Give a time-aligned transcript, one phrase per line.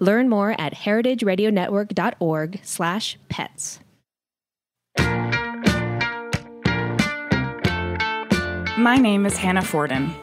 [0.00, 3.80] Learn more at heritageradionetwork.org slash pets.
[8.78, 10.14] My name is Hannah Forden.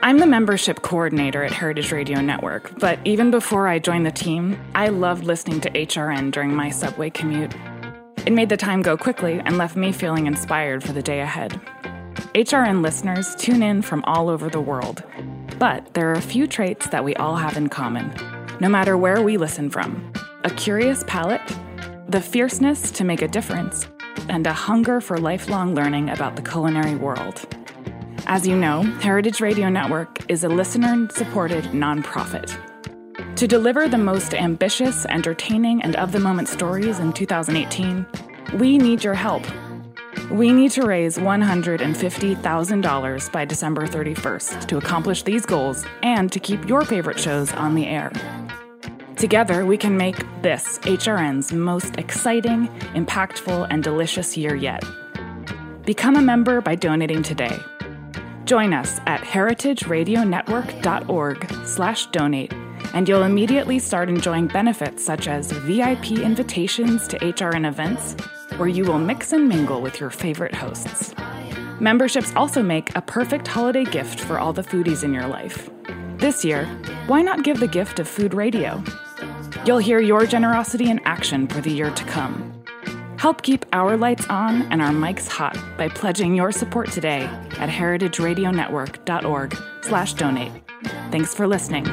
[0.00, 4.56] I'm the membership coordinator at Heritage Radio Network, but even before I joined the team,
[4.76, 7.52] I loved listening to HRN during my subway commute.
[8.24, 11.60] It made the time go quickly and left me feeling inspired for the day ahead.
[12.34, 15.02] HRN listeners tune in from all over the world,
[15.58, 18.12] but there are a few traits that we all have in common,
[18.60, 20.12] no matter where we listen from
[20.44, 21.42] a curious palate,
[22.08, 23.88] the fierceness to make a difference,
[24.28, 27.46] and a hunger for lifelong learning about the culinary world.
[28.26, 32.56] As you know, Heritage Radio Network is a listener supported nonprofit.
[33.36, 38.06] To deliver the most ambitious, entertaining, and of the moment stories in 2018,
[38.54, 39.44] we need your help.
[40.30, 46.68] We need to raise $150,000 by December 31st to accomplish these goals and to keep
[46.68, 48.12] your favorite shows on the air.
[49.16, 54.84] Together, we can make this HRN's most exciting, impactful, and delicious year yet.
[55.84, 57.58] Become a member by donating today.
[58.44, 62.52] Join us at heritageradionetwork.org slash donate,
[62.94, 68.14] and you'll immediately start enjoying benefits such as VIP invitations to HRN events,
[68.58, 71.14] where you will mix and mingle with your favorite hosts.
[71.80, 75.70] Memberships also make a perfect holiday gift for all the foodies in your life.
[76.18, 76.66] This year,
[77.06, 78.82] why not give the gift of food radio?
[79.64, 82.52] You'll hear your generosity in action for the year to come.
[83.18, 87.22] Help keep our lights on and our mics hot by pledging your support today
[87.58, 90.52] at heritageradionetwork.org slash donate.
[91.10, 91.84] Thanks for listening.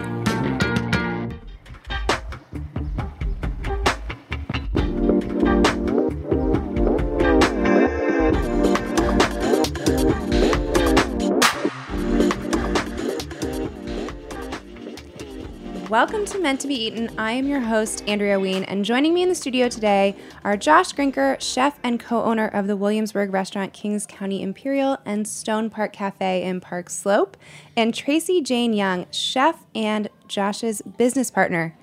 [15.95, 17.09] Welcome to Meant to Be Eaten.
[17.17, 20.91] I am your host, Andrea Ween, and joining me in the studio today are Josh
[20.91, 25.93] Grinker, chef and co owner of the Williamsburg restaurant Kings County Imperial and Stone Park
[25.93, 27.37] Cafe in Park Slope,
[27.77, 31.77] and Tracy Jane Young, chef and Josh's business partner.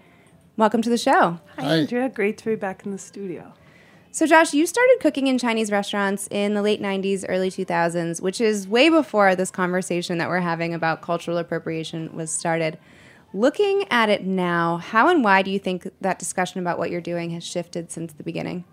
[0.59, 1.41] Welcome to the show.
[1.57, 2.11] Hi, Andrea.
[2.11, 3.55] Great to be back in the studio.
[4.11, 8.43] So, Josh, you started cooking in Chinese restaurants in the late 90s, early 2000s, which
[8.43, 12.77] is way before this conversation that we're having about cultural appropriation was started.
[13.35, 17.01] Looking at it now, how and why do you think that discussion about what you're
[17.01, 18.65] doing has shifted since the beginning?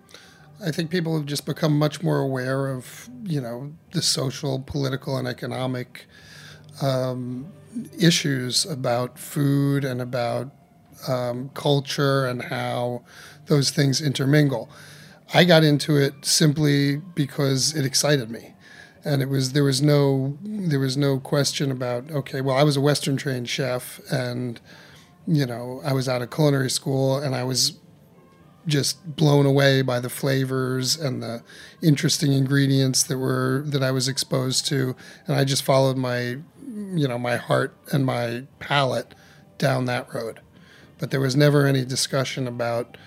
[0.64, 5.16] I think people have just become much more aware of, you know, the social, political,
[5.16, 6.08] and economic
[6.82, 7.48] um,
[7.98, 10.52] issues about food and about
[11.08, 13.04] um, culture and how
[13.46, 14.70] those things intermingle.
[15.34, 18.56] I got into it simply because it excited me
[19.06, 22.78] and it was there was no there was no question about okay well I was
[22.78, 24.60] a Western trained chef and
[25.28, 27.80] you know I was out of culinary school and I was
[28.68, 31.44] just blown away by the flavors and the
[31.82, 34.96] interesting ingredients that were that I was exposed to.
[35.28, 36.38] And I just followed my
[36.94, 39.14] you know my heart and my palate
[39.58, 40.40] down that road.
[41.00, 42.98] But there was never any discussion about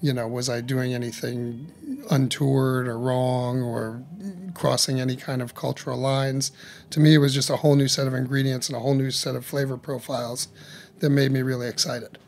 [0.00, 1.72] you know was I doing anything
[2.10, 4.04] untoward or wrong or
[4.54, 6.52] crossing any kind of cultural lines.
[6.90, 9.10] To me, it was just a whole new set of ingredients and a whole new
[9.10, 10.48] set of flavor profiles
[10.98, 12.18] that made me really excited.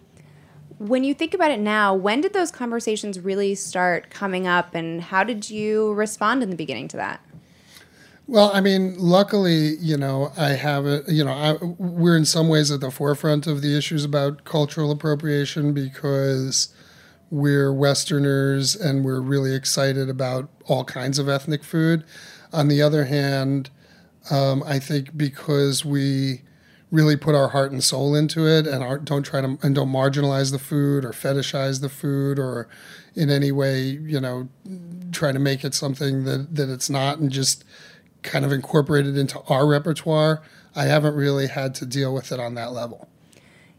[0.78, 5.00] When you think about it now, when did those conversations really start coming up and
[5.00, 7.20] how did you respond in the beginning to that?
[8.26, 12.48] Well, I mean, luckily, you know, I have a, you know, I, we're in some
[12.48, 16.72] ways at the forefront of the issues about cultural appropriation because
[17.32, 22.04] we're Westerners and we're really excited about all kinds of ethnic food.
[22.52, 23.70] On the other hand,
[24.30, 26.42] um, I think because we
[26.90, 30.52] really put our heart and soul into it and don't try to and don't marginalize
[30.52, 32.68] the food or fetishize the food or
[33.14, 34.50] in any way, you know,
[35.10, 37.64] try to make it something that, that it's not and just
[38.20, 40.42] kind of incorporate it into our repertoire.
[40.76, 43.08] I haven't really had to deal with it on that level.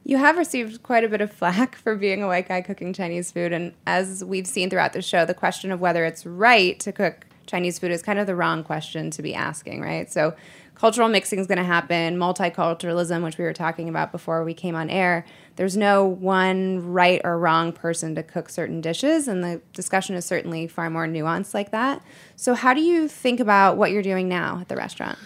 [0.05, 3.31] You have received quite a bit of flack for being a white guy cooking Chinese
[3.31, 3.53] food.
[3.53, 7.25] And as we've seen throughout the show, the question of whether it's right to cook
[7.45, 10.11] Chinese food is kind of the wrong question to be asking, right?
[10.11, 10.35] So,
[10.75, 14.75] cultural mixing is going to happen, multiculturalism, which we were talking about before we came
[14.75, 15.25] on air.
[15.55, 20.25] There's no one right or wrong person to cook certain dishes, and the discussion is
[20.25, 22.01] certainly far more nuanced like that.
[22.35, 25.17] So, how do you think about what you're doing now at the restaurant?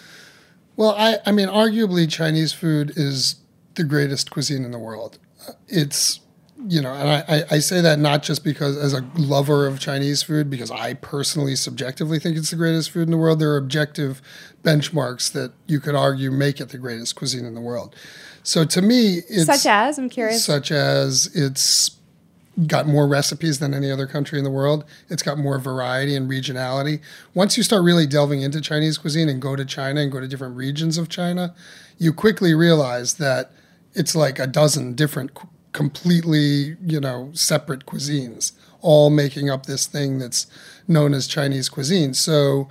[0.76, 3.36] Well, I, I mean, arguably, Chinese food is
[3.78, 5.18] the greatest cuisine in the world.
[5.68, 6.20] It's
[6.66, 10.24] you know, and I, I say that not just because as a lover of Chinese
[10.24, 13.38] food, because I personally subjectively think it's the greatest food in the world.
[13.38, 14.20] There are objective
[14.64, 17.94] benchmarks that you could argue make it the greatest cuisine in the world.
[18.42, 21.92] So to me, it's such as I'm curious, such as it's
[22.66, 24.84] got more recipes than any other country in the world.
[25.08, 27.00] It's got more variety and regionality.
[27.34, 30.26] Once you start really delving into Chinese cuisine and go to China and go to
[30.26, 31.54] different regions of China,
[31.98, 33.52] you quickly realize that
[33.98, 35.32] it's like a dozen different
[35.72, 40.46] completely, you know, separate cuisines, all making up this thing that's
[40.86, 42.14] known as Chinese cuisine.
[42.14, 42.68] So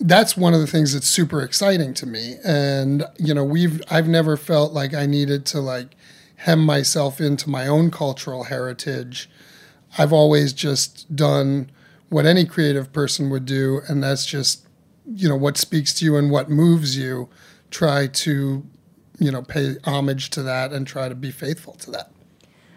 [0.00, 2.36] that's one of the things that's super exciting to me.
[2.44, 5.94] And, you know, we've I've never felt like I needed to like
[6.36, 9.28] hem myself into my own cultural heritage.
[9.98, 11.70] I've always just done
[12.08, 14.66] what any creative person would do, and that's just,
[15.06, 17.28] you know, what speaks to you and what moves you.
[17.70, 18.66] Try to
[19.20, 22.10] you know, pay homage to that and try to be faithful to that.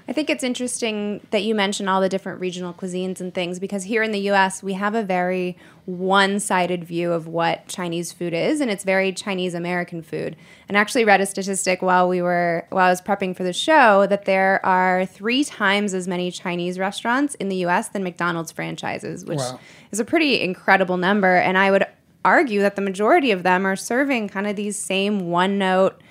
[0.06, 3.84] I think it's interesting that you mention all the different regional cuisines and things because
[3.84, 8.34] here in the US, we have a very one sided view of what Chinese food
[8.34, 10.36] is, and it's very Chinese American food.
[10.68, 14.06] And actually, read a statistic while we were while I was prepping for the show
[14.07, 19.25] that there are three times as many Chinese restaurants in the US than McDonald's franchises,
[19.25, 19.60] which wow.
[19.92, 21.38] is a pretty incredible number.
[21.38, 21.86] And I would
[22.25, 26.01] argue that the majority of them are serving kind of these same one note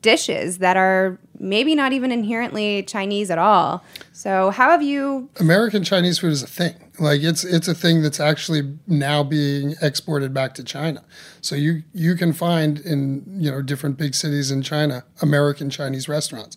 [0.00, 3.82] dishes that are maybe not even inherently Chinese at all.
[4.12, 6.74] So how have you American Chinese food is a thing.
[6.98, 11.02] Like it's it's a thing that's actually now being exported back to China.
[11.40, 16.08] So you you can find in, you know, different big cities in China American Chinese
[16.08, 16.56] restaurants.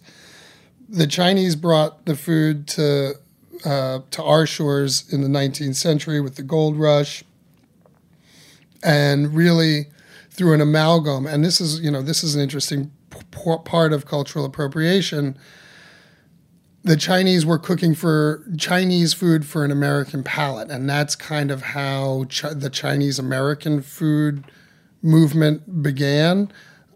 [0.89, 3.15] The Chinese brought the food to
[3.65, 7.23] uh, to our shores in the 19th century with the gold rush
[8.83, 9.87] and really
[10.29, 12.91] through an amalgam and this is you know this is an interesting
[13.31, 15.37] part of cultural appropriation.
[16.83, 21.61] The Chinese were cooking for Chinese food for an American palate, and that's kind of
[21.61, 24.43] how the Chinese American food
[25.01, 26.51] movement began.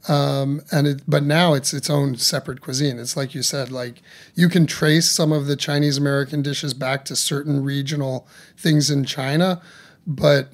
[0.08, 2.98] Um, and it, but now it's its own separate cuisine.
[2.98, 4.02] It's like you said, like
[4.36, 8.28] you can trace some of the Chinese American dishes back to certain regional
[8.58, 9.62] things in China,
[10.06, 10.50] but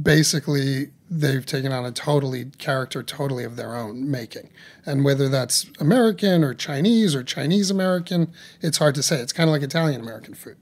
[0.00, 4.50] basically they've taken on a totally character totally of their own making.
[4.84, 9.20] And whether that's american or chinese or chinese american it's hard to say.
[9.20, 10.56] It's kind of like italian american food.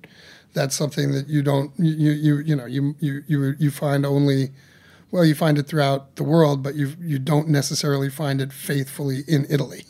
[0.53, 4.51] That's something that you don't you you you know you you you, you find only
[5.11, 9.23] well you find it throughout the world but you you don't necessarily find it faithfully
[9.27, 9.85] in italy.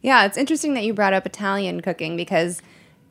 [0.00, 2.62] Yeah it's interesting that you brought up italian cooking because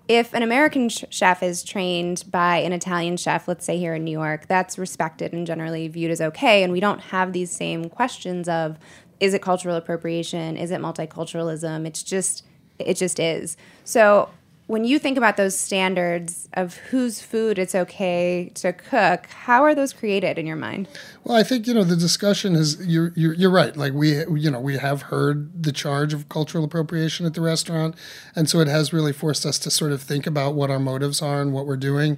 [0.08, 4.04] if an American sh- chef is trained by an Italian chef, let's say here in
[4.04, 6.64] New York, that's respected and generally viewed as okay.
[6.64, 8.78] And we don't have these same questions of
[9.20, 10.58] is it cultural appropriation?
[10.58, 11.86] Is it multiculturalism?
[11.88, 12.44] It's just
[12.80, 13.56] it just is.
[13.86, 14.30] So
[14.68, 19.76] when you think about those standards of whose food it's okay to cook, how are
[19.76, 20.88] those created in your mind?
[21.24, 23.76] Well, I think you know the discussion is you're you're, you're right.
[23.76, 27.96] Like we you know we have heard the charge of cultural appropriation at the restaurant,
[28.36, 31.22] and so it has really forced us to sort of think about what our motives
[31.22, 32.18] are and what we're doing.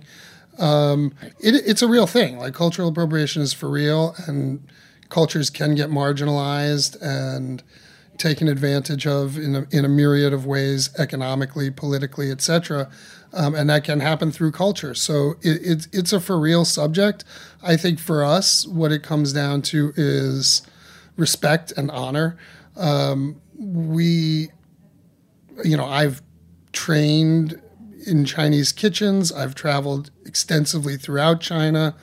[0.59, 2.37] Um, it, it's a real thing.
[2.37, 4.65] Like cultural appropriation is for real, and
[5.09, 7.63] cultures can get marginalized and
[8.17, 12.89] taken advantage of in a, in a myriad of ways, economically, politically, etc.
[13.33, 14.93] Um, and that can happen through culture.
[14.93, 17.23] So it, it, it's a for real subject.
[17.61, 20.61] I think for us, what it comes down to is
[21.17, 22.37] respect and honor.
[22.77, 24.49] Um, we,
[25.63, 26.21] you know, I've
[26.71, 27.61] trained
[28.05, 29.31] in Chinese kitchens.
[29.31, 31.95] I've traveled extensively throughout China.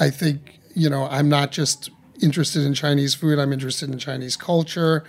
[0.00, 1.90] I think you know, I'm not just
[2.22, 3.38] interested in Chinese food.
[3.38, 5.04] I'm interested in Chinese culture,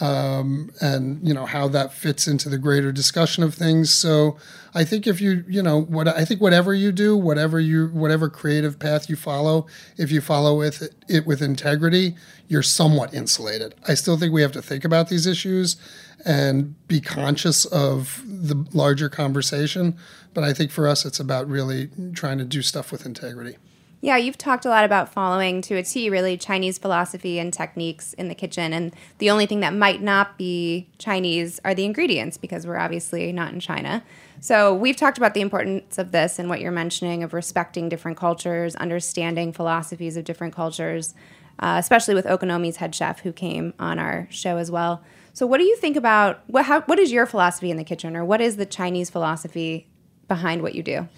[0.00, 3.92] um, and you know how that fits into the greater discussion of things.
[3.92, 4.36] So
[4.74, 8.28] I think if you you know what I think whatever you do, whatever you whatever
[8.28, 12.16] creative path you follow, if you follow with it, it with integrity,
[12.48, 13.74] you're somewhat insulated.
[13.86, 15.76] I still think we have to think about these issues
[16.24, 19.96] and be conscious of the larger conversation.
[20.32, 23.56] But I think for us, it's about really trying to do stuff with integrity.
[24.04, 28.12] Yeah, you've talked a lot about following to a T really Chinese philosophy and techniques
[28.12, 28.74] in the kitchen.
[28.74, 33.32] And the only thing that might not be Chinese are the ingredients because we're obviously
[33.32, 34.04] not in China.
[34.40, 38.18] So we've talked about the importance of this and what you're mentioning of respecting different
[38.18, 41.14] cultures, understanding philosophies of different cultures,
[41.60, 45.02] uh, especially with Okonomi's head chef who came on our show as well.
[45.32, 48.16] So what do you think about what, how, what is your philosophy in the kitchen
[48.16, 49.88] or what is the Chinese philosophy
[50.28, 51.08] behind what you do?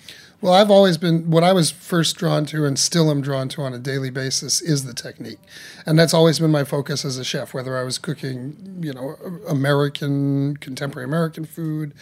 [0.46, 3.62] Well, I've always been what I was first drawn to and still am drawn to
[3.62, 5.40] on a daily basis is the technique.
[5.84, 9.16] And that's always been my focus as a chef, whether I was cooking, you know,
[9.48, 11.94] American, contemporary American food,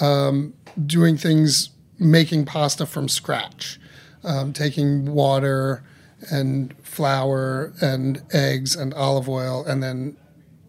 [0.00, 3.78] um, doing things, making pasta from scratch,
[4.24, 5.84] um, taking water
[6.28, 10.16] and flour and eggs and olive oil and then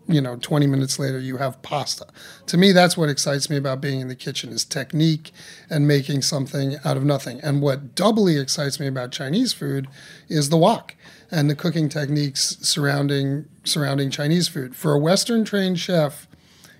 [0.07, 2.05] you know 20 minutes later you have pasta.
[2.47, 5.31] To me that's what excites me about being in the kitchen is technique
[5.69, 7.39] and making something out of nothing.
[7.41, 9.87] And what doubly excites me about chinese food
[10.29, 10.95] is the wok
[11.29, 14.75] and the cooking techniques surrounding surrounding chinese food.
[14.75, 16.27] For a western trained chef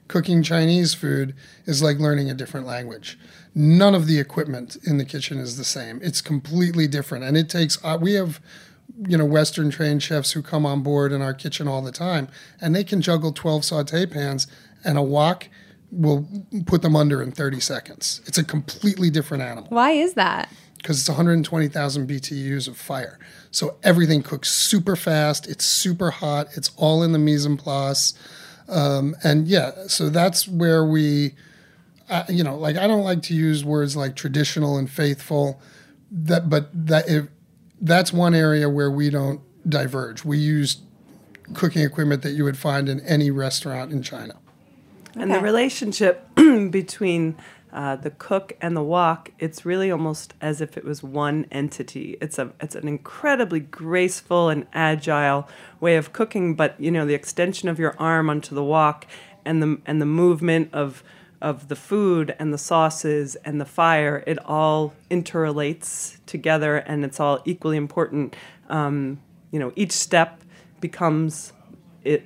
[0.07, 3.19] cooking chinese food is like learning a different language.
[3.53, 5.99] None of the equipment in the kitchen is the same.
[6.01, 7.23] It's completely different.
[7.25, 8.39] And it takes uh, we have
[9.07, 12.27] you know western trained chefs who come on board in our kitchen all the time
[12.61, 14.47] and they can juggle 12 saute pans
[14.83, 15.47] and a wok
[15.91, 16.27] will
[16.65, 20.49] put them under in 30 seconds it's a completely different animal Why is that?
[20.77, 23.19] because it's 120,000 BTUs of fire.
[23.51, 25.47] So everything cooks super fast.
[25.47, 26.47] It's super hot.
[26.55, 28.13] It's all in the mise en place.
[28.69, 31.35] Um, and yeah, so that's where we,
[32.09, 35.59] uh, you know, like I don't like to use words like traditional and faithful.
[36.11, 37.27] That, but that if,
[37.81, 40.25] that's one area where we don't diverge.
[40.25, 40.77] We use
[41.53, 44.37] cooking equipment that you would find in any restaurant in China.
[45.15, 47.35] And the relationship between
[47.73, 52.17] uh, the cook and the wok, it's really almost as if it was one entity.
[52.21, 55.47] It's a it's an incredibly graceful and agile
[55.79, 59.05] way of cooking, but you know the extension of your arm onto the wok
[59.43, 61.03] and the and the movement of
[61.41, 67.19] of the food and the sauces and the fire, it all interrelates together, and it's
[67.19, 68.35] all equally important.
[68.69, 69.19] Um,
[69.51, 70.41] you know, each step
[70.81, 71.53] becomes
[72.03, 72.23] it.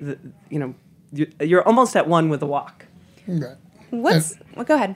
[0.49, 0.75] You know,
[1.11, 2.85] you- you're almost at one with the wok.
[3.27, 3.55] Right.
[3.89, 4.95] What's well, go ahead.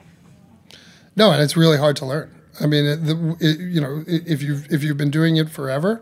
[1.16, 2.32] No, and it's really hard to learn.
[2.62, 6.02] I mean, it, the, it, you know, if you've if you've been doing it forever,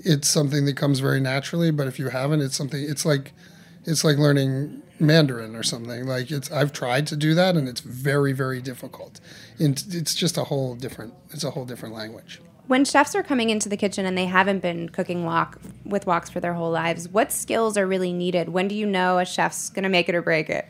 [0.00, 1.70] it's something that comes very naturally.
[1.70, 2.82] But if you haven't, it's something.
[2.82, 3.32] It's like
[3.84, 6.06] it's like learning Mandarin or something.
[6.06, 9.20] Like it's I've tried to do that, and it's very very difficult.
[9.58, 11.14] And it's just a whole different.
[11.30, 12.40] It's a whole different language.
[12.68, 16.30] When chefs are coming into the kitchen and they haven't been cooking wok with woks
[16.30, 18.50] for their whole lives, what skills are really needed?
[18.50, 20.66] When do you know a chef's going to make it or break it?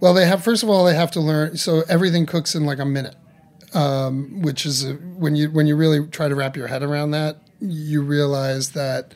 [0.00, 1.56] Well, they have first of all they have to learn.
[1.56, 3.16] So everything cooks in like a minute,
[3.74, 7.10] um, which is a, when you when you really try to wrap your head around
[7.10, 9.12] that, you realize that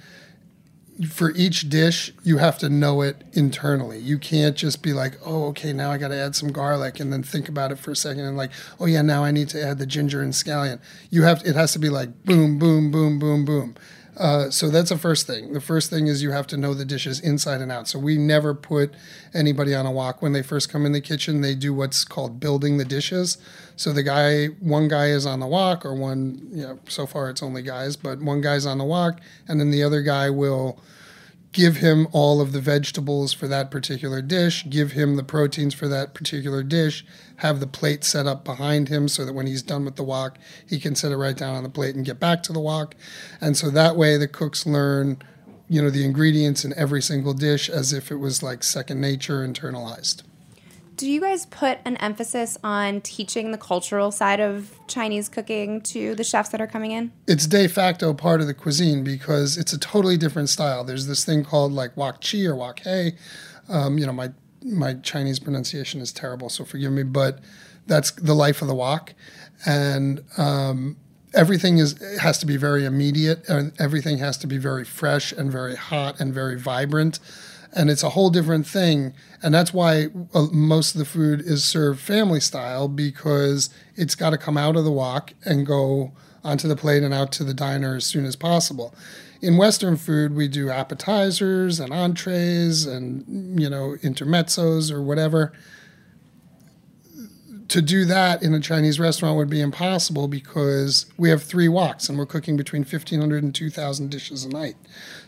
[1.08, 3.98] for each dish you have to know it internally.
[3.98, 7.12] You can't just be like, oh, okay, now I got to add some garlic, and
[7.12, 9.62] then think about it for a second, and like, oh yeah, now I need to
[9.62, 10.80] add the ginger and scallion.
[11.10, 13.76] You have it has to be like boom, boom, boom, boom, boom.
[14.20, 15.54] Uh, so that's the first thing.
[15.54, 17.88] The first thing is you have to know the dishes inside and out.
[17.88, 18.92] So we never put
[19.32, 20.20] anybody on a wok.
[20.20, 21.40] when they first come in the kitchen.
[21.40, 23.38] They do what's called building the dishes.
[23.76, 27.30] So the guy, one guy is on the wok, or one, you know, so far
[27.30, 30.78] it's only guys, but one guy's on the wok, and then the other guy will
[31.52, 35.88] give him all of the vegetables for that particular dish, give him the proteins for
[35.88, 37.04] that particular dish,
[37.36, 40.38] have the plate set up behind him so that when he's done with the wok,
[40.66, 42.94] he can set it right down on the plate and get back to the wok.
[43.40, 45.18] And so that way the cooks learn,
[45.68, 49.46] you know, the ingredients in every single dish as if it was like second nature
[49.46, 50.22] internalized.
[51.00, 56.14] Do you guys put an emphasis on teaching the cultural side of Chinese cooking to
[56.14, 57.10] the chefs that are coming in?
[57.26, 60.84] it's de facto part of the cuisine because it's a totally different style.
[60.84, 63.12] There's this thing called like wok chi or wok hei.
[63.70, 67.38] Um, you know, my my Chinese pronunciation is terrible, so forgive me, but
[67.86, 69.14] that's the life of the wok,
[69.64, 70.98] and um,
[71.32, 75.50] everything is has to be very immediate, and everything has to be very fresh and
[75.50, 77.20] very hot and very vibrant.
[77.72, 81.62] And it's a whole different thing, and that's why uh, most of the food is
[81.62, 86.10] served family style because it's got to come out of the wok and go
[86.42, 88.94] onto the plate and out to the diner as soon as possible.
[89.42, 95.52] In Western food, we do appetizers and entrees and you know intermezzos or whatever.
[97.68, 102.08] To do that in a Chinese restaurant would be impossible because we have three woks
[102.08, 104.74] and we're cooking between 1,500 and 2,000 dishes a night.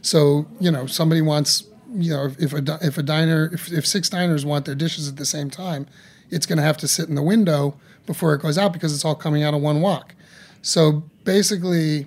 [0.01, 1.63] So, you know, somebody wants,
[1.95, 5.17] you know, if a, if a diner, if, if six diners want their dishes at
[5.17, 5.87] the same time,
[6.31, 9.05] it's going to have to sit in the window before it goes out because it's
[9.05, 10.15] all coming out of one wok.
[10.63, 12.07] So basically,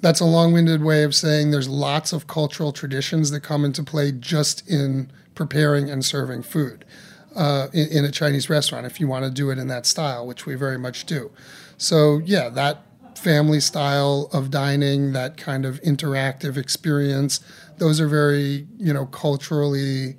[0.00, 4.12] that's a long-winded way of saying there's lots of cultural traditions that come into play
[4.12, 6.84] just in preparing and serving food
[7.34, 10.26] uh, in, in, a Chinese restaurant if you want to do it in that style,
[10.26, 11.30] which we very much do.
[11.76, 12.82] So yeah, that
[13.16, 17.40] family style of dining, that kind of interactive experience,
[17.78, 20.16] those are very you know culturally.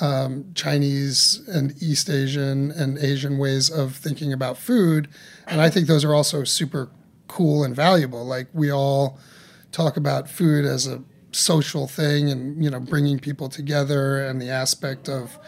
[0.00, 5.06] Um, Chinese and East Asian and Asian ways of thinking about food.
[5.46, 6.90] And I think those are also super
[7.28, 8.24] cool and valuable.
[8.24, 9.20] Like we all
[9.70, 14.48] talk about food as a social thing and you know bringing people together and the
[14.48, 15.38] aspect of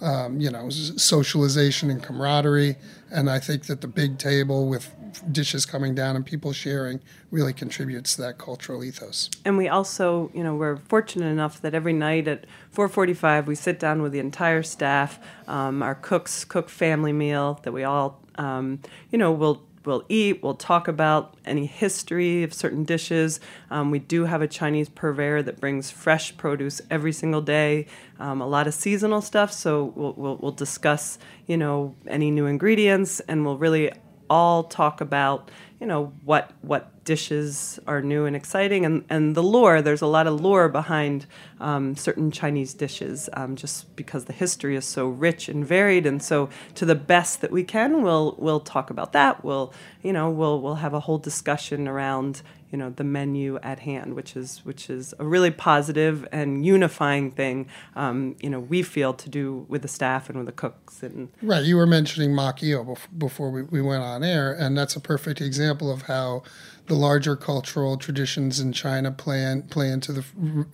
[0.00, 2.76] um, you know socialization and camaraderie
[3.10, 4.92] and i think that the big table with
[5.30, 10.30] dishes coming down and people sharing really contributes to that cultural ethos and we also
[10.34, 14.18] you know we're fortunate enough that every night at 4.45 we sit down with the
[14.18, 19.66] entire staff um, our cooks cook family meal that we all um, you know will
[19.86, 23.40] we'll eat, we'll talk about any history of certain dishes.
[23.70, 27.86] Um, we do have a Chinese purveyor that brings fresh produce every single day,
[28.18, 29.52] um, a lot of seasonal stuff.
[29.52, 33.92] So we'll, we'll, we'll discuss, you know, any new ingredients, and we'll really
[34.28, 38.84] all talk about you know what what dishes are new and exciting.
[38.84, 41.26] And and the lore there's a lot of lore behind
[41.60, 46.06] um, certain chinese dishes um, just because the history is so rich and varied.
[46.06, 49.44] And so to the best that we can we'll we'll talk about that.
[49.44, 52.42] We'll you know we'll we'll have a whole discussion around
[52.76, 57.30] you know the menu at hand, which is which is a really positive and unifying
[57.30, 57.68] thing.
[57.94, 61.30] Um, you know, we feel to do with the staff and with the cooks and
[61.40, 61.64] right.
[61.64, 65.90] You were mentioning eo before we, we went on air, and that's a perfect example
[65.90, 66.42] of how
[66.86, 70.22] the larger cultural traditions in China play in, play into the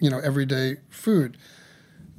[0.01, 1.37] you know everyday food.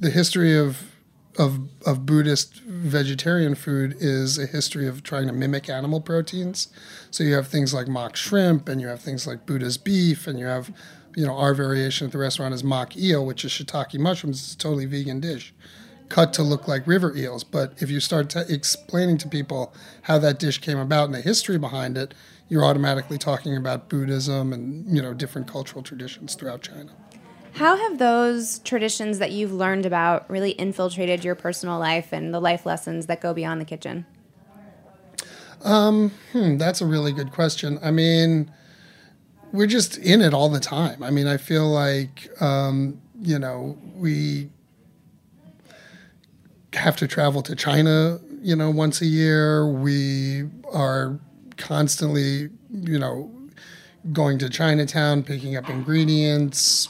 [0.00, 0.93] The history of
[1.38, 6.68] of of Buddhist vegetarian food is a history of trying to mimic animal proteins.
[7.10, 10.38] So you have things like mock shrimp, and you have things like Buddha's beef, and
[10.38, 10.70] you have,
[11.16, 14.40] you know, our variation at the restaurant is mock eel, which is shiitake mushrooms.
[14.42, 15.54] It's a totally vegan dish,
[16.08, 17.44] cut to look like river eels.
[17.44, 21.20] But if you start t- explaining to people how that dish came about and the
[21.20, 22.14] history behind it,
[22.48, 26.92] you're automatically talking about Buddhism and you know different cultural traditions throughout China.
[27.54, 32.40] How have those traditions that you've learned about really infiltrated your personal life and the
[32.40, 34.06] life lessons that go beyond the kitchen?
[35.62, 37.78] Um, hmm, that's a really good question.
[37.80, 38.50] I mean,
[39.52, 41.00] we're just in it all the time.
[41.02, 44.50] I mean, I feel like, um, you know, we
[46.72, 49.68] have to travel to China, you know, once a year.
[49.68, 51.20] We are
[51.56, 53.30] constantly, you know,
[54.12, 56.88] going to Chinatown, picking up ingredients,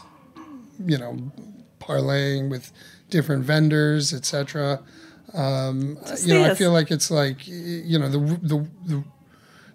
[0.84, 1.16] you know,
[1.80, 2.72] parlaying with
[3.10, 4.80] different vendors, etc.
[5.32, 9.04] Um, you know, I feel like it's like you know the, the the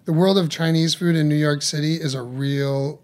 [0.06, 3.02] the world of Chinese food in New York City is a real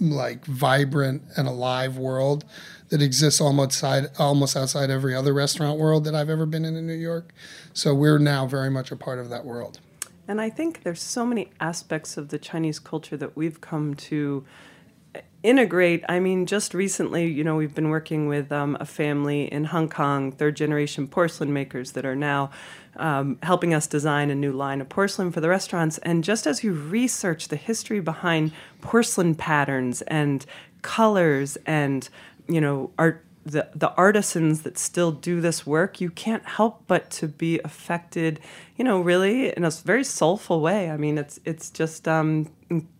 [0.00, 2.44] like vibrant and alive world
[2.88, 6.76] that exists almost outside almost outside every other restaurant world that I've ever been in
[6.76, 7.32] in New York.
[7.72, 9.80] So we're now very much a part of that world.
[10.26, 14.44] And I think there's so many aspects of the Chinese culture that we've come to
[15.42, 19.64] integrate i mean just recently you know we've been working with um, a family in
[19.64, 22.50] hong kong third generation porcelain makers that are now
[22.96, 26.62] um, helping us design a new line of porcelain for the restaurants and just as
[26.62, 30.44] you research the history behind porcelain patterns and
[30.82, 32.10] colors and
[32.46, 37.10] you know art the, the artisans that still do this work, you can't help but
[37.10, 38.38] to be affected,
[38.76, 40.90] you know, really in a very soulful way.
[40.90, 42.50] I mean, it's it's just um,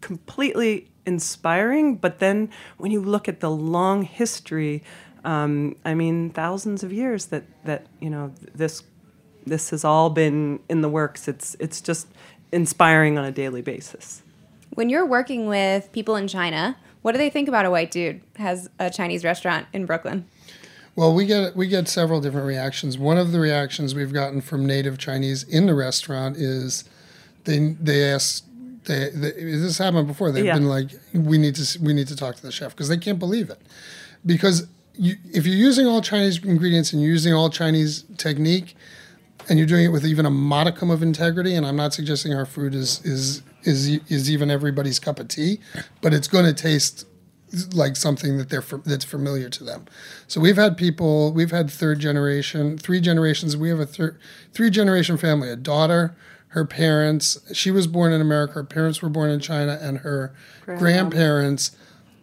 [0.01, 1.96] completely inspiring.
[1.96, 4.83] But then when you look at the long history,
[5.25, 8.83] um, I mean, thousands of years that that you know this
[9.44, 11.29] this has all been in the works.
[11.29, 12.07] It's it's just
[12.53, 14.23] inspiring on a daily basis.
[14.75, 18.23] When you're working with people in China, what do they think about a white dude
[18.37, 20.27] has a Chinese restaurant in Brooklyn?
[20.96, 22.99] Well, we get we get several different reactions.
[22.99, 26.85] One of the reactions we've gotten from native Chinese in the restaurant is
[27.44, 28.44] they they ask
[28.90, 30.31] they, they this happened before.
[30.31, 30.55] They've yeah.
[30.55, 33.18] been like, we need to we need to talk to the chef because they can't
[33.18, 33.61] believe it.
[34.24, 38.76] Because you, if you're using all Chinese ingredients and you're using all Chinese technique,
[39.48, 42.46] and you're doing it with even a modicum of integrity, and I'm not suggesting our
[42.46, 45.61] food is is is is even everybody's cup of tea,
[46.00, 47.07] but it's going to taste
[47.72, 49.87] like something that they're that's familiar to them.
[50.29, 53.57] So we've had people, we've had third generation, three generations.
[53.57, 54.18] We have a third,
[54.53, 56.14] three generation family, a daughter,
[56.50, 57.38] her parents.
[57.52, 58.54] She was born in America.
[58.54, 60.32] Her parents were born in China, and her
[60.64, 60.78] Grandma.
[60.80, 61.72] grandparents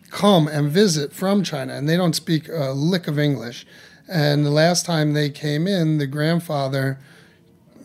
[0.09, 3.65] come and visit from China, and they don't speak a lick of English.
[4.07, 6.97] And the last time they came in, the grandfather,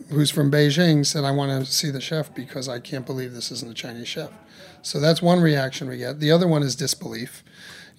[0.09, 3.51] who's from Beijing, said, "I want to see the chef because I can't believe this
[3.51, 4.31] isn't a Chinese chef."
[4.81, 6.19] So that's one reaction we get.
[6.19, 7.43] The other one is disbelief,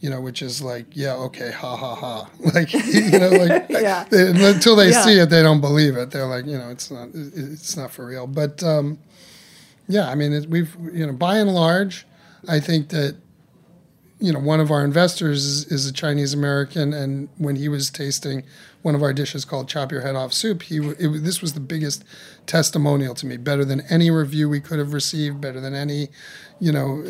[0.05, 2.29] you know, which is like, yeah, okay, ha ha ha.
[2.55, 4.05] Like, you know, like yeah.
[4.11, 5.01] they, until they yeah.
[5.01, 6.11] see it, they don't believe it.
[6.11, 8.27] They're like, you know, it's not, it's not for real.
[8.27, 8.99] But um,
[9.89, 12.07] yeah, I mean, it, we've, you know, by and large,
[12.47, 13.17] I think that
[14.21, 17.89] you know, one of our investors is, is a Chinese American, and when he was
[17.89, 18.45] tasting
[18.85, 21.61] one of our dishes called "Chop Your Head Off" soup, he it, this was the
[21.61, 22.05] biggest
[22.45, 26.11] testimonial to me, better than any review we could have received, better than any,
[26.61, 27.03] you know,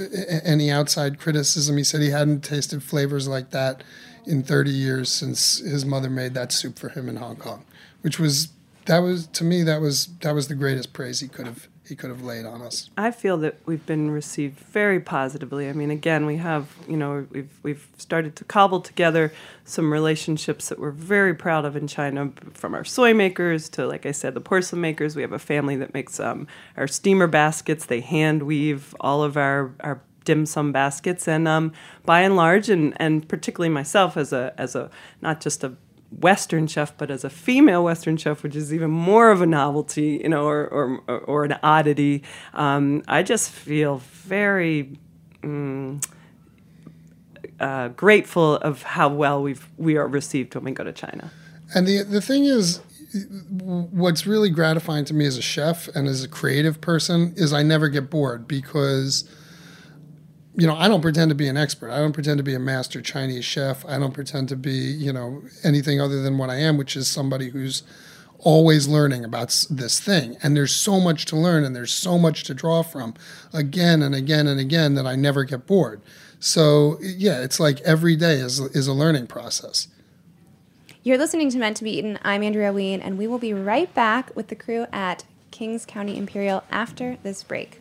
[0.44, 1.76] any outside criticism.
[1.76, 3.82] He said he hadn't tasted flavors like that
[4.24, 7.64] in 30 years since his mother made that soup for him in Hong Kong,
[8.02, 8.52] which was
[8.86, 11.94] that was to me that was that was the greatest praise he could have he
[11.94, 12.88] could have laid on us.
[12.96, 15.68] I feel that we've been received very positively.
[15.68, 19.32] I mean, again, we have you know we've we've started to cobble together
[19.64, 24.06] some relationships that we're very proud of in China, from our soy makers to like
[24.06, 25.14] I said, the porcelain makers.
[25.14, 27.86] We have a family that makes um, our steamer baskets.
[27.86, 31.72] They hand weave all of our our dim sum baskets and um,
[32.04, 35.74] by and large and, and particularly myself as a as a not just a
[36.20, 40.20] Western chef, but as a female Western chef, which is even more of a novelty,
[40.22, 42.22] you know, or or, or an oddity.
[42.52, 44.98] Um, I just feel very.
[45.42, 46.00] Um,
[47.60, 51.30] uh, grateful of how well we've we are received when we go to China.
[51.74, 52.80] And the the thing is,
[53.60, 57.62] what's really gratifying to me as a chef and as a creative person is I
[57.62, 59.28] never get bored because
[60.56, 61.90] you know, I don't pretend to be an expert.
[61.90, 63.84] I don't pretend to be a master Chinese chef.
[63.86, 67.08] I don't pretend to be, you know, anything other than what I am, which is
[67.08, 67.82] somebody who's
[68.38, 70.36] always learning about this thing.
[70.42, 73.14] And there's so much to learn and there's so much to draw from
[73.52, 76.00] again and again and again that I never get bored.
[76.38, 79.88] So, yeah, it's like every day is, is a learning process.
[81.02, 82.18] You're listening to Meant to Be Eaten.
[82.22, 86.16] I'm Andrea Ween, and we will be right back with the crew at Kings County
[86.16, 87.80] Imperial after this break.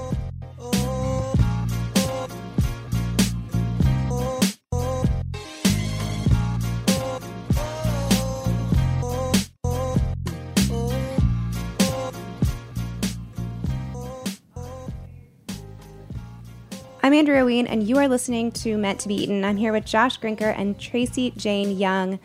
[17.31, 19.45] Andrea Ween, and you are listening to Meant to Be Eaten.
[19.45, 22.19] I'm here with Josh Grinker and Tracy Jane Young,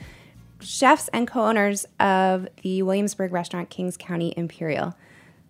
[0.58, 4.96] chefs and co owners of the Williamsburg restaurant Kings County Imperial.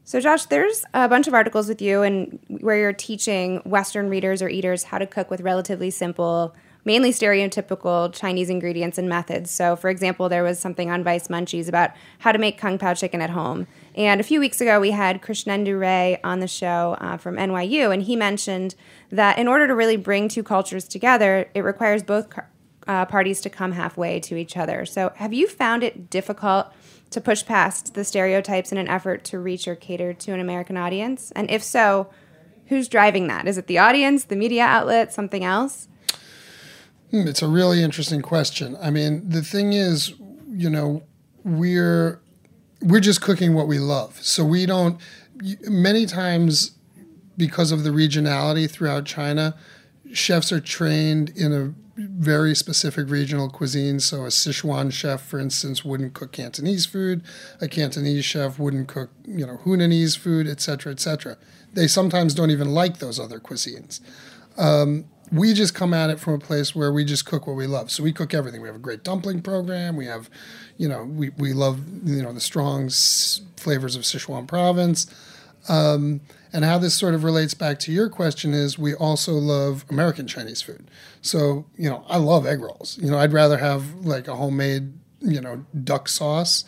[0.05, 4.42] So, Josh, there's a bunch of articles with you and where you're teaching Western readers
[4.42, 6.55] or eaters how to cook with relatively simple
[6.87, 9.51] mainly stereotypical Chinese ingredients and methods.
[9.51, 11.90] So, for example, there was something on Vice Munchies about
[12.21, 13.66] how to make Kung Pao chicken at home.
[13.97, 17.93] And a few weeks ago, we had Krishnendu Ray on the show uh, from NYU,
[17.93, 18.75] and he mentioned
[19.11, 22.29] that in order to really bring two cultures together, it requires both
[22.87, 24.85] uh, parties to come halfway to each other.
[24.85, 26.67] So, have you found it difficult
[27.11, 30.77] to push past the stereotypes in an effort to reach or cater to an American
[30.77, 31.33] audience?
[31.35, 32.11] And if so,
[32.69, 33.47] Who's driving that?
[33.47, 35.89] Is it the audience, the media outlet, something else?
[37.11, 38.77] Hmm, It's a really interesting question.
[38.83, 40.15] I mean, the thing is,
[40.49, 41.03] you know,
[41.45, 42.21] we're
[42.87, 44.22] we're just cooking what we love.
[44.22, 45.01] So we don't
[45.62, 46.72] many times
[47.37, 49.55] because of the regionality throughout China,
[50.12, 54.01] chefs are trained in a very specific regional cuisine.
[54.01, 57.22] So a Sichuan chef, for instance, wouldn't cook Cantonese food.
[57.61, 61.37] A Cantonese chef wouldn't cook, you know, Hunanese food, et cetera, et cetera.
[61.72, 64.01] They sometimes don't even like those other cuisines
[64.57, 67.67] um, we just come at it from a place where we just cook what we
[67.67, 67.91] love.
[67.91, 68.61] So we cook everything.
[68.61, 69.97] We have a great dumpling program.
[69.97, 70.31] We have,
[70.77, 75.07] you know, we, we love, you know, the strong s- flavors of Sichuan province.
[75.69, 76.21] Um,
[76.53, 80.27] and how this sort of relates back to your question is we also love American
[80.27, 80.89] Chinese food.
[81.23, 82.99] So, you know, I love egg rolls.
[83.03, 86.65] You know, I'd rather have like a homemade, you know, duck sauce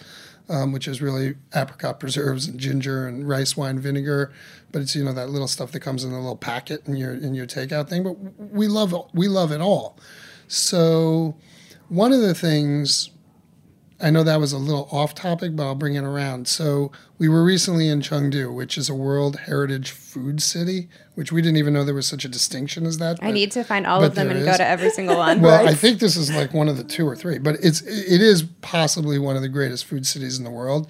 [0.48, 4.32] um, which is really apricot preserves and ginger and rice wine vinegar.
[4.70, 7.14] But it's you know that little stuff that comes in a little packet in your
[7.14, 8.02] in your takeout thing.
[8.02, 9.98] But we love we love it all.
[10.46, 11.36] So
[11.88, 13.10] one of the things
[14.00, 16.46] I know that was a little off topic, but I'll bring it around.
[16.46, 21.42] So we were recently in Chengdu, which is a World Heritage Food City, which we
[21.42, 23.18] didn't even know there was such a distinction as that.
[23.20, 25.40] I but- need to find all of them and go to every single one.
[25.40, 28.22] well, I think this is like one of the two or three, but it's it
[28.22, 30.88] is possibly one of the greatest food cities in the world.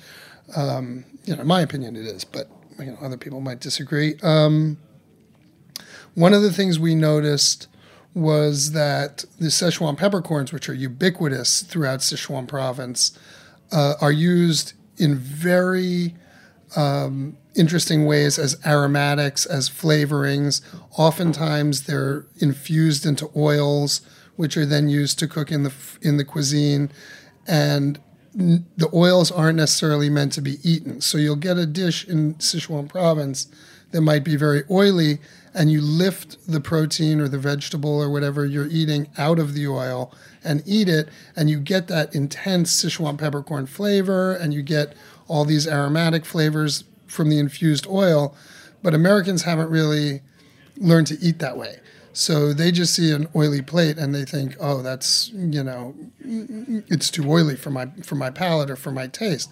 [0.54, 4.16] Um, you know, in my opinion, it is, but you know, other people might disagree.
[4.22, 4.78] Um,
[6.14, 7.68] one of the things we noticed
[8.14, 13.16] was that the Sichuan peppercorns, which are ubiquitous throughout Sichuan province,
[13.70, 16.16] uh, are used in very
[16.76, 20.60] um, interesting ways as aromatics, as flavorings.
[20.96, 24.00] Oftentimes, they're infused into oils,
[24.36, 26.90] which are then used to cook in the in the cuisine,
[27.46, 28.00] and
[28.38, 31.00] the oils aren't necessarily meant to be eaten.
[31.00, 33.48] So you'll get a dish in Sichuan province
[33.90, 35.18] that might be very oily,
[35.54, 39.66] and you lift the protein or the vegetable or whatever you're eating out of the
[39.66, 44.94] oil and eat it, and you get that intense Sichuan peppercorn flavor, and you get
[45.26, 48.36] all these aromatic flavors from the infused oil.
[48.84, 50.22] But Americans haven't really
[50.76, 51.80] learned to eat that way.
[52.18, 57.10] So they just see an oily plate and they think, "Oh, that's you know, it's
[57.10, 59.48] too oily for my for my palate or for my taste."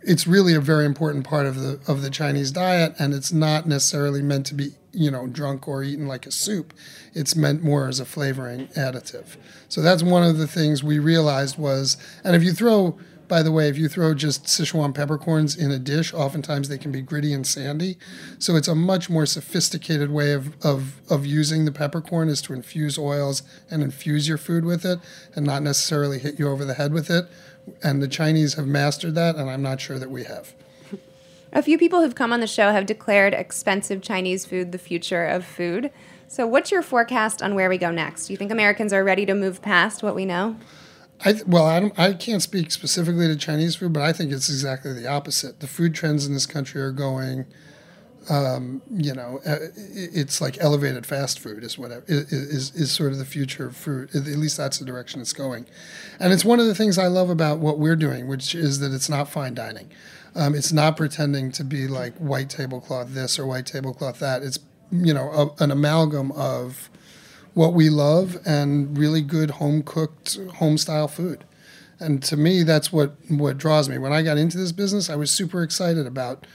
[0.00, 3.68] It's really a very important part of the of the Chinese diet, and it's not
[3.68, 6.72] necessarily meant to be you know drunk or eaten like a soup.
[7.12, 9.36] It's meant more as a flavoring additive.
[9.68, 12.98] So that's one of the things we realized was, and if you throw
[13.30, 16.90] by the way, if you throw just Sichuan peppercorns in a dish, oftentimes they can
[16.90, 17.96] be gritty and sandy.
[18.40, 22.52] So it's a much more sophisticated way of, of, of using the peppercorn is to
[22.52, 24.98] infuse oils and infuse your food with it
[25.36, 27.28] and not necessarily hit you over the head with it.
[27.84, 30.52] And the Chinese have mastered that, and I'm not sure that we have.
[31.52, 35.24] A few people who've come on the show have declared expensive Chinese food the future
[35.24, 35.92] of food.
[36.26, 38.26] So, what's your forecast on where we go next?
[38.26, 40.56] Do you think Americans are ready to move past what we know?
[41.24, 44.48] I well, I, don't, I can't speak specifically to Chinese food, but I think it's
[44.48, 45.60] exactly the opposite.
[45.60, 47.44] The food trends in this country are going,
[48.30, 53.18] um, you know, it's like elevated fast food is whatever is, is is sort of
[53.18, 54.14] the future of food.
[54.14, 55.66] At least that's the direction it's going,
[56.18, 58.92] and it's one of the things I love about what we're doing, which is that
[58.92, 59.90] it's not fine dining.
[60.34, 64.42] Um, it's not pretending to be like white tablecloth this or white tablecloth that.
[64.42, 64.58] It's
[64.92, 66.89] you know a, an amalgam of
[67.60, 71.44] what we love and really good home cooked home style food.
[71.98, 73.98] And to me that's what what draws me.
[73.98, 76.46] When i got into this business i was super excited about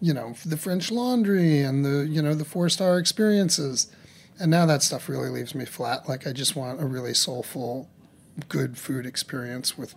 [0.00, 3.86] you know the french laundry and the you know the four star experiences.
[4.40, 6.08] And now that stuff really leaves me flat.
[6.08, 7.88] Like i just want a really soulful
[8.48, 9.94] good food experience with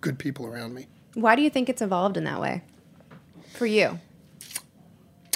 [0.00, 0.86] good people around me.
[1.14, 2.62] Why do you think it's evolved in that way?
[3.54, 3.98] For you?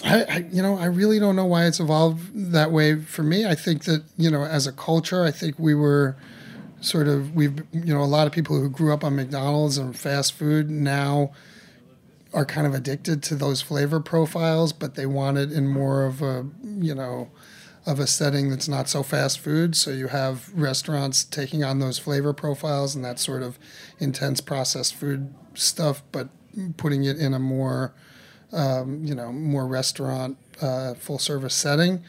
[0.06, 3.44] I, I, you know, I really don't know why it's evolved that way for me.
[3.44, 6.16] I think that you know, as a culture, I think we were
[6.80, 9.96] sort of we've you know a lot of people who grew up on McDonald's and
[9.96, 11.32] fast food now
[12.32, 16.22] are kind of addicted to those flavor profiles, but they want it in more of
[16.22, 17.30] a you know
[17.84, 19.76] of a setting that's not so fast food.
[19.76, 23.58] So you have restaurants taking on those flavor profiles and that sort of
[24.00, 26.28] intense processed food stuff, but
[26.76, 27.94] putting it in a more
[28.52, 32.02] um, you know, more restaurant, uh, full service setting.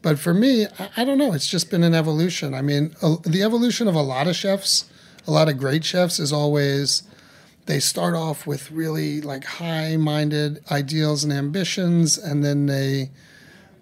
[0.00, 1.32] But for me, I, I don't know.
[1.32, 2.54] It's just been an evolution.
[2.54, 4.90] I mean, the evolution of a lot of chefs,
[5.26, 7.04] a lot of great chefs, is always
[7.66, 13.10] they start off with really like high minded ideals and ambitions, and then they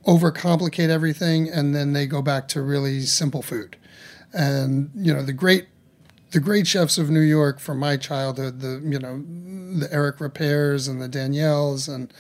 [0.07, 3.77] overcomplicate everything, and then they go back to really simple food.
[4.33, 5.67] And you know, the great
[6.31, 9.23] the great chefs of New York from my childhood, the you know,
[9.79, 12.13] the Eric Riperts and the Danielles and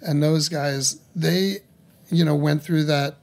[0.00, 1.58] and those guys, they
[2.10, 3.16] you know, went through that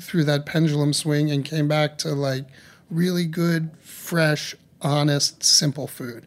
[0.00, 2.46] through that pendulum swing and came back to like
[2.90, 6.26] really good, fresh, honest, simple food.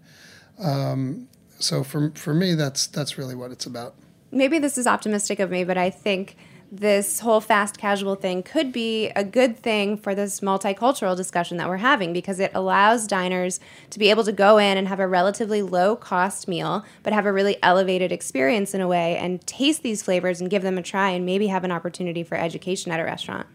[0.60, 1.28] Um,
[1.60, 3.96] so for for me, that's that's really what it's about.
[4.32, 6.36] Maybe this is optimistic of me, but I think
[6.72, 11.68] this whole fast casual thing could be a good thing for this multicultural discussion that
[11.68, 15.08] we're having because it allows diners to be able to go in and have a
[15.08, 19.82] relatively low cost meal, but have a really elevated experience in a way and taste
[19.82, 23.00] these flavors and give them a try and maybe have an opportunity for education at
[23.00, 23.48] a restaurant.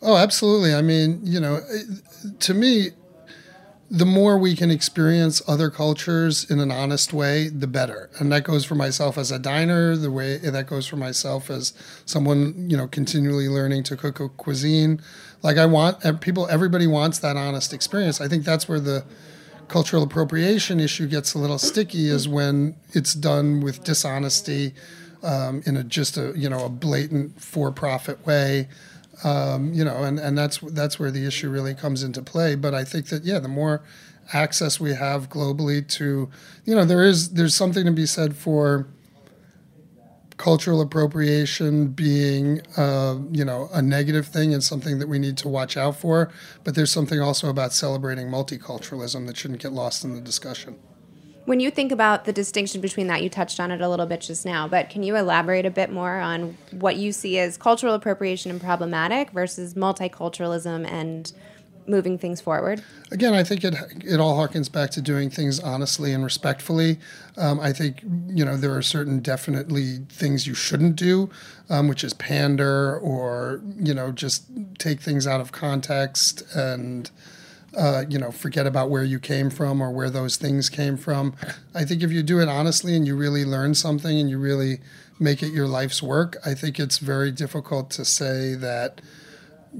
[0.00, 0.74] Oh, absolutely.
[0.74, 1.60] I mean, you know,
[2.40, 2.90] to me,
[3.94, 8.10] the more we can experience other cultures in an honest way, the better.
[8.18, 11.72] And that goes for myself as a diner, the way that goes for myself as
[12.04, 15.00] someone, you know, continually learning to cook a cuisine.
[15.42, 18.20] Like I want people, everybody wants that honest experience.
[18.20, 19.04] I think that's where the
[19.68, 24.74] cultural appropriation issue gets a little sticky is when it's done with dishonesty
[25.22, 28.68] um, in a just a you know a blatant for-profit way
[29.22, 32.54] um, you know, and, and that's that's where the issue really comes into play.
[32.54, 33.82] But I think that yeah, the more
[34.32, 36.30] access we have globally to,
[36.64, 38.86] you know, there is there's something to be said for
[40.36, 45.48] cultural appropriation being uh, you know a negative thing and something that we need to
[45.48, 46.30] watch out for
[46.64, 50.76] but there's something also about celebrating multiculturalism that shouldn't get lost in the discussion
[51.44, 54.22] when you think about the distinction between that, you touched on it a little bit
[54.22, 57.94] just now, but can you elaborate a bit more on what you see as cultural
[57.94, 61.32] appropriation and problematic versus multiculturalism and
[61.86, 62.82] moving things forward?
[63.10, 66.98] Again, I think it it all harkens back to doing things honestly and respectfully.
[67.36, 71.30] Um, I think you know there are certain definitely things you shouldn't do,
[71.68, 74.44] um, which is pander or you know just
[74.78, 77.10] take things out of context and
[77.76, 81.34] uh, you know, forget about where you came from or where those things came from.
[81.74, 84.80] I think if you do it honestly and you really learn something and you really
[85.18, 89.00] make it your life's work, I think it's very difficult to say that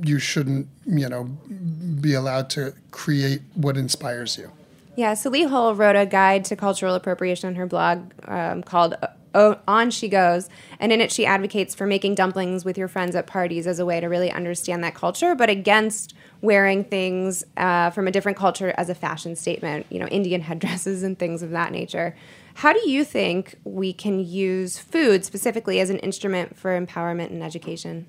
[0.02, 4.50] you shouldn't, you know, be allowed to create what inspires you.
[4.96, 8.94] Yeah, so Lee Hull wrote a guide to cultural appropriation on her blog um, called
[9.35, 10.48] uh, On She Goes.
[10.78, 13.87] And in it, she advocates for making dumplings with your friends at parties as a
[13.87, 18.74] way to really understand that culture, but against wearing things uh, from a different culture
[18.76, 22.14] as a fashion statement, you know, Indian headdresses and things of that nature.
[22.54, 27.42] How do you think we can use food specifically as an instrument for empowerment and
[27.42, 28.07] education?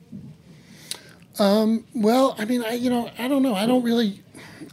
[1.40, 3.56] Um, well, I mean, I you know, I don't know.
[3.56, 4.22] I don't really.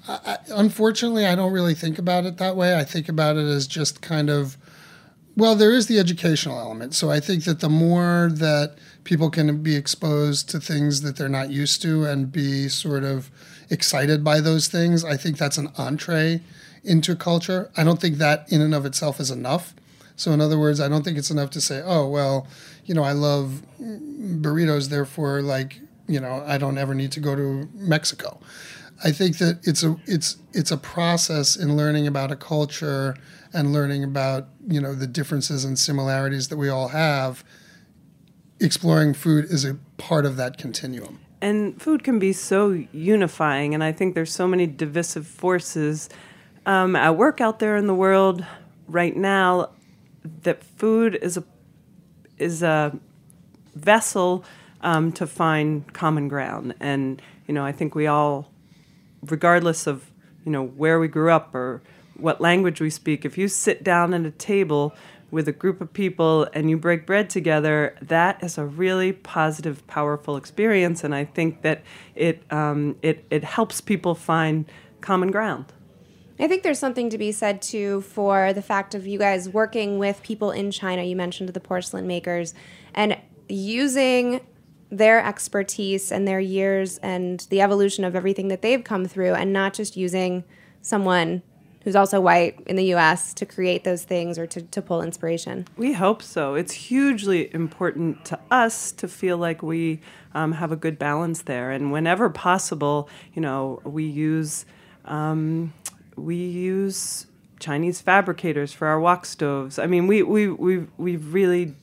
[0.07, 2.77] I, I, unfortunately, I don't really think about it that way.
[2.77, 4.57] I think about it as just kind of.
[5.35, 6.95] Well, there is the educational element.
[6.95, 11.29] So I think that the more that people can be exposed to things that they're
[11.29, 13.31] not used to and be sort of
[13.71, 15.05] excited by those things.
[15.05, 16.41] I think that's an entree
[16.85, 17.71] into culture.
[17.77, 19.75] I don't think that in and of itself is enough.
[20.17, 22.47] So, in other words, I don't think it's enough to say, oh, well,
[22.85, 27.35] you know, I love burritos, therefore, like, you know, I don't ever need to go
[27.35, 28.39] to Mexico.
[29.05, 33.17] I think that it's a it's it's a process in learning about a culture
[33.53, 37.43] and learning about you know the differences and similarities that we all have.
[38.63, 41.21] Exploring food is a part of that continuum.
[41.41, 46.09] And food can be so unifying and i think there's so many divisive forces
[46.67, 48.47] um, at work out there in the world
[48.87, 49.71] right now
[50.43, 51.45] that food is a
[52.39, 52.97] is a
[53.75, 54.45] vessel
[54.83, 56.75] um, to find common ground.
[56.79, 58.53] And you know i think we all
[59.27, 60.11] regardless of
[60.45, 61.83] you know where we grew up or
[62.17, 64.95] what language we speak if you sit down at a table
[65.33, 69.85] with a group of people and you break bread together, that is a really positive,
[69.89, 71.03] powerful experience.
[71.03, 71.83] And I think that
[72.15, 75.73] it, um, it, it helps people find common ground.
[76.39, 79.99] I think there's something to be said too for the fact of you guys working
[79.99, 81.03] with people in China.
[81.03, 82.53] You mentioned the porcelain makers
[82.95, 83.17] and
[83.49, 84.41] using
[84.91, 89.51] their expertise and their years and the evolution of everything that they've come through and
[89.51, 90.45] not just using
[90.83, 91.43] someone
[91.85, 95.67] who's also white in the US to create those things or to, to pull inspiration?
[95.77, 96.55] We hope so.
[96.55, 100.01] It's hugely important to us to feel like we
[100.35, 101.71] um, have a good balance there.
[101.71, 104.65] And whenever possible, you know, we use
[105.05, 105.73] um,
[106.17, 107.27] we use
[107.59, 109.79] Chinese fabricators for our wok stoves.
[109.79, 111.75] I mean, we we we we really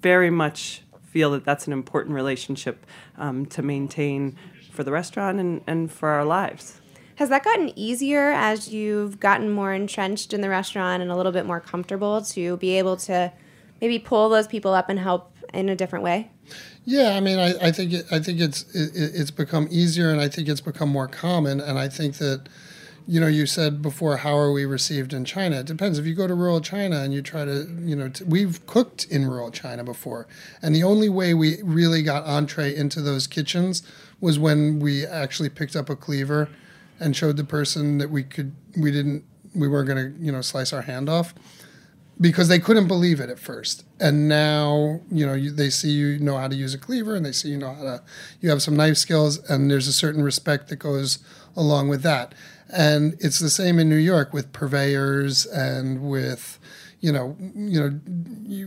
[0.00, 0.82] very much
[1.12, 2.86] feel that that's an important relationship
[3.18, 4.36] um, to maintain
[4.70, 6.81] for the restaurant and, and for our lives.
[7.22, 11.30] Has that gotten easier as you've gotten more entrenched in the restaurant and a little
[11.30, 13.32] bit more comfortable to be able to
[13.80, 16.32] maybe pull those people up and help in a different way?
[16.84, 20.20] Yeah, I mean, I, I think it, I think it's it, it's become easier, and
[20.20, 22.48] I think it's become more common, and I think that
[23.06, 25.60] you know, you said before, how are we received in China?
[25.60, 26.00] It depends.
[26.00, 29.04] If you go to rural China and you try to, you know, t- we've cooked
[29.04, 30.26] in rural China before,
[30.60, 33.84] and the only way we really got entree into those kitchens
[34.20, 36.48] was when we actually picked up a cleaver
[37.02, 39.24] and showed the person that we could, we didn't,
[39.54, 41.34] we weren't going to, you know, slice our hand off
[42.20, 43.84] because they couldn't believe it at first.
[43.98, 47.26] And now, you know, you, they see you know how to use a cleaver and
[47.26, 48.02] they see you know how to,
[48.40, 51.18] you have some knife skills, and there's a certain respect that goes
[51.56, 52.34] along with that.
[52.68, 56.58] And it's the same in New York with purveyors and with,
[57.00, 58.00] you know, you know,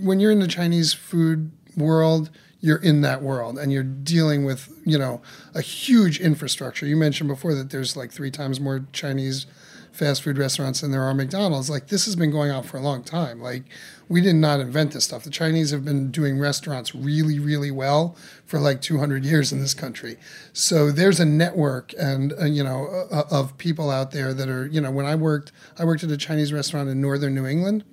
[0.05, 2.29] when you're in the Chinese food world,
[2.65, 5.21] you're in that world and you're dealing with, you know,
[5.53, 6.87] a huge infrastructure.
[6.87, 9.45] You mentioned before that there's like three times more Chinese
[9.91, 11.69] fast food restaurants than there are McDonald's.
[11.69, 13.39] Like this has been going on for a long time.
[13.39, 13.65] Like
[14.09, 15.23] we did not invent this stuff.
[15.23, 19.75] The Chinese have been doing restaurants really, really well for like 200 years in this
[19.75, 20.17] country.
[20.51, 24.65] So there's a network and uh, you know uh, of people out there that are
[24.65, 27.83] you know when I worked I worked at a Chinese restaurant in northern New England,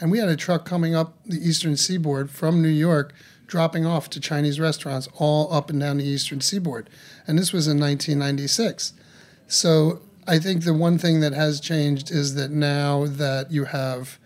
[0.00, 3.12] and we had a truck coming up the eastern seaboard from New York
[3.46, 6.90] dropping off to Chinese restaurants all up and down the eastern seaboard.
[7.26, 8.92] And this was in 1996.
[9.46, 14.18] So I think the one thing that has changed is that now that you have,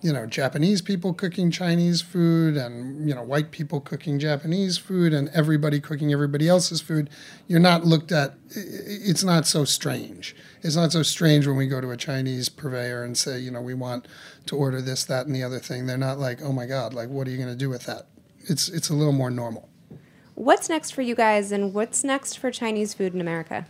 [0.00, 5.12] you know, Japanese people cooking Chinese food and, you know, white people cooking Japanese food
[5.12, 7.10] and everybody cooking everybody else's food,
[7.46, 10.34] you're not looked at, it's not so strange.
[10.62, 13.60] It's not so strange when we go to a Chinese purveyor and say, you know,
[13.60, 14.08] we want
[14.46, 15.84] to order this, that, and the other thing.
[15.84, 18.06] They're not like, oh my God, like, what are you going to do with that?
[18.48, 19.68] It's, it's a little more normal.
[20.34, 23.66] What's next for you guys, and what's next for Chinese food in America?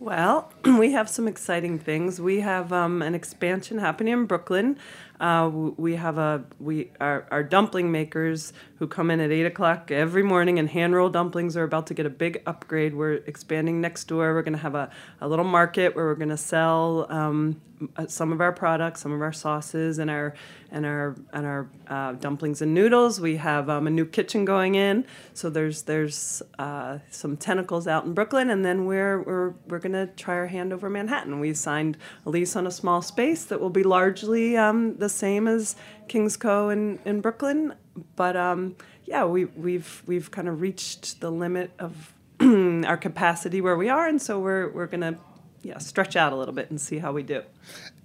[0.00, 2.20] Well, we have some exciting things.
[2.20, 4.78] We have um, an expansion happening in Brooklyn.
[5.20, 9.90] Uh, we have a we our, our dumpling makers who come in at eight o'clock
[9.90, 12.94] every morning and hand roll dumplings are about to get a big upgrade.
[12.94, 14.34] We're expanding next door.
[14.34, 14.90] We're going to have a,
[15.20, 17.60] a little market where we're going to sell um,
[17.96, 20.34] uh, some of our products, some of our sauces, and our
[20.70, 23.20] and our and our uh, dumplings and noodles.
[23.20, 28.04] We have um, a new kitchen going in, so there's there's uh, some tentacles out
[28.04, 31.40] in Brooklyn, and then we're we're we're going to try our hand over Manhattan.
[31.40, 31.96] We signed
[32.26, 35.76] a lease on a small space that will be largely um, the same as
[36.08, 37.74] Kings Co in in Brooklyn,
[38.16, 43.76] but um, yeah, we we've we've kind of reached the limit of our capacity where
[43.76, 45.18] we are, and so we're we're to
[45.62, 47.42] yeah, stretch out a little bit and see how we do.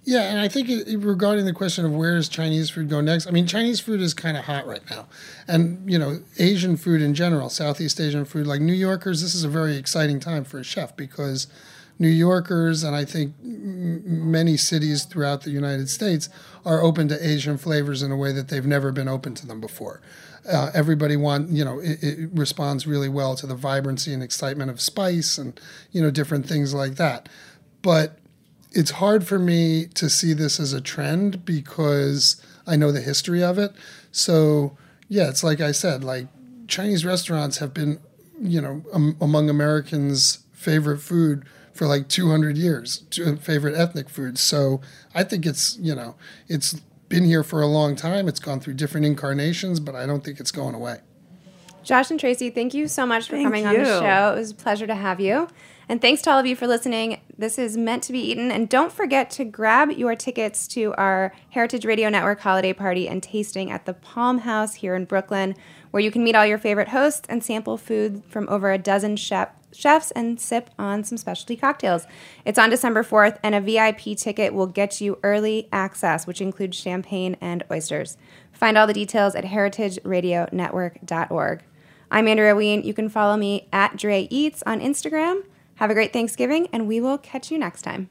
[0.04, 3.26] Yeah, and I think it, regarding the question of where is Chinese food go next,
[3.26, 5.06] I mean, Chinese food is kind of hot right now.
[5.46, 9.44] And, you know, Asian food in general, Southeast Asian food, like New Yorkers, this is
[9.44, 11.48] a very exciting time for a chef because
[12.00, 16.28] New Yorkers and I think m- many cities throughout the United States
[16.64, 19.60] are open to Asian flavors in a way that they've never been open to them
[19.60, 20.00] before.
[20.50, 24.70] Uh, everybody want you know it, it responds really well to the vibrancy and excitement
[24.70, 25.60] of spice and
[25.92, 27.28] you know different things like that
[27.82, 28.18] but
[28.72, 33.42] it's hard for me to see this as a trend because I know the history
[33.42, 33.72] of it.
[34.12, 34.76] So,
[35.08, 36.28] yeah, it's like I said, like
[36.68, 38.00] Chinese restaurants have been,
[38.40, 41.44] you know, um, among Americans' favorite food
[41.80, 43.04] for like 200 years,
[43.40, 44.82] favorite ethnic foods So,
[45.14, 46.14] I think it's, you know,
[46.46, 46.74] it's
[47.08, 48.28] been here for a long time.
[48.28, 50.98] It's gone through different incarnations, but I don't think it's going away.
[51.82, 54.34] Josh and Tracy, thank you so much for Thank coming on the show.
[54.34, 55.48] It was a pleasure to have you.
[55.88, 57.22] And thanks to all of you for listening.
[57.38, 58.50] This is meant to be eaten.
[58.50, 63.22] And don't forget to grab your tickets to our Heritage Radio Network holiday party and
[63.22, 65.56] tasting at the Palm House here in Brooklyn,
[65.90, 69.16] where you can meet all your favorite hosts and sample food from over a dozen
[69.16, 72.06] chef, chefs and sip on some specialty cocktails.
[72.44, 76.76] It's on December 4th, and a VIP ticket will get you early access, which includes
[76.76, 78.16] champagne and oysters.
[78.52, 81.62] Find all the details at heritageradionetwork.org.
[82.10, 82.82] I'm Andrea Ween.
[82.82, 85.44] You can follow me at Dre Eats on Instagram.
[85.76, 88.10] Have a great Thanksgiving, and we will catch you next time.